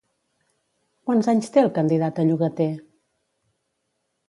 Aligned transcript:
Quants 1.09 1.29
anys 1.33 1.51
té 1.57 1.61
el 1.65 1.69
candidat 1.77 2.23
a 2.23 2.27
llogater? 2.31 2.69